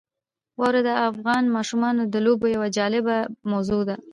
واوره 0.59 0.81
د 0.87 0.89
افغان 1.09 1.43
ماشومانو 1.55 2.01
د 2.13 2.15
لوبو 2.25 2.45
یوه 2.55 2.67
جالبه 2.77 3.17
موضوع 3.51 3.81
ده. 3.89 3.95